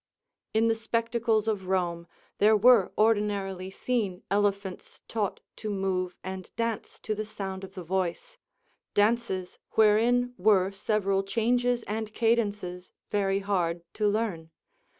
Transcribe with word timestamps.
In 0.55 0.67
the 0.67 0.73
spectacles 0.73 1.47
of 1.47 1.67
Rome 1.67 2.07
there 2.39 2.57
were 2.57 2.91
ordinarily 2.97 3.69
seen 3.69 4.23
elephants 4.31 4.99
taught 5.07 5.41
to 5.57 5.69
move 5.69 6.15
and 6.23 6.49
dance 6.55 6.97
to 7.01 7.13
the 7.13 7.23
sound 7.23 7.63
of 7.63 7.75
the 7.75 7.83
voice, 7.83 8.39
dances 8.95 9.59
wherein 9.73 10.33
were 10.39 10.71
several 10.71 11.21
changes 11.21 11.83
and 11.83 12.15
cadences 12.15 12.91
very 13.11 13.41
hard 13.41 13.83
to 13.93 14.07
learn. 14.07 14.49